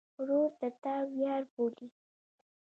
ورور 0.19 0.49
د 0.59 0.61
تا 0.83 0.95
ویاړ 1.13 1.41
بولې. 1.53 1.87